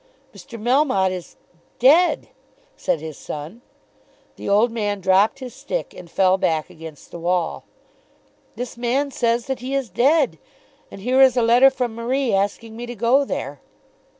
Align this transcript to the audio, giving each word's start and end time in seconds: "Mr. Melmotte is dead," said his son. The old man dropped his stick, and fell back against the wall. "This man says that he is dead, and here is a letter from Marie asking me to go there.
"Mr. 0.33 0.59
Melmotte 0.59 1.11
is 1.11 1.35
dead," 1.77 2.29
said 2.75 3.01
his 3.01 3.19
son. 3.19 3.61
The 4.35 4.49
old 4.49 4.71
man 4.71 4.99
dropped 4.99 5.37
his 5.37 5.53
stick, 5.53 5.93
and 5.93 6.09
fell 6.09 6.39
back 6.39 6.71
against 6.71 7.11
the 7.11 7.19
wall. 7.19 7.65
"This 8.55 8.77
man 8.77 9.11
says 9.11 9.45
that 9.45 9.59
he 9.59 9.75
is 9.75 9.91
dead, 9.91 10.39
and 10.89 11.01
here 11.01 11.21
is 11.21 11.37
a 11.37 11.43
letter 11.43 11.69
from 11.69 11.93
Marie 11.93 12.33
asking 12.33 12.75
me 12.75 12.87
to 12.87 12.95
go 12.95 13.23
there. 13.23 13.61